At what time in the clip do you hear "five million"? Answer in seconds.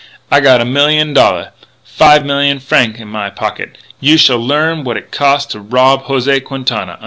1.83-2.57